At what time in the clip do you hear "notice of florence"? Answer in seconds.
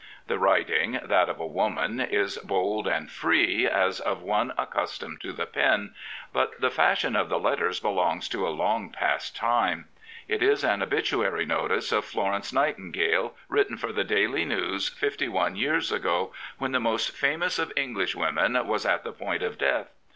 11.45-12.51